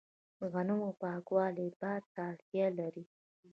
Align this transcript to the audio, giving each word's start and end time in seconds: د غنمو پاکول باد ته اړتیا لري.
د 0.39 0.41
غنمو 0.53 0.89
پاکول 1.01 1.57
باد 1.81 2.03
ته 2.13 2.19
اړتیا 2.31 2.67
لري. 2.79 3.03